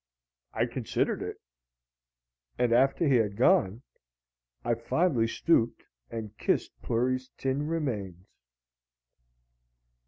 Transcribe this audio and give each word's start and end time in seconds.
I 0.51 0.65
considered 0.65 1.21
it! 1.21 1.39
And 2.57 2.73
after 2.73 3.07
he 3.07 3.17
had 3.17 3.37
gone, 3.37 3.83
I 4.65 4.73
fondly 4.73 5.27
stooped 5.27 5.83
and 6.09 6.35
kissed 6.39 6.71
Plury's 6.81 7.29
tin 7.37 7.67
remains. 7.67 8.25